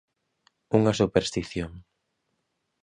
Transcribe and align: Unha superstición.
Unha 0.77 0.95
superstición. 0.99 1.71